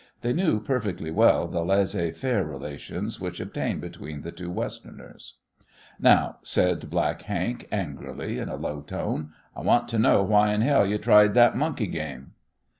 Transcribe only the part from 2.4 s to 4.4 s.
relations which obtained between the